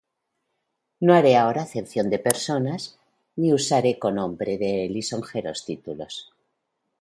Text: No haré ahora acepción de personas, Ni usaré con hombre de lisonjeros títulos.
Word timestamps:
No 1.07 1.13
haré 1.13 1.37
ahora 1.37 1.61
acepción 1.61 2.09
de 2.09 2.17
personas, 2.17 2.97
Ni 3.35 3.53
usaré 3.53 3.99
con 3.99 4.17
hombre 4.17 4.57
de 4.57 4.89
lisonjeros 4.89 5.63
títulos. 5.63 6.33